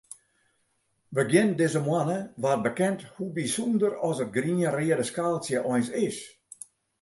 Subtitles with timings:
[1.17, 6.17] Begjin dizze moanne waard bekend hoe bysûnder as it grien-reade skaaltsje eins is.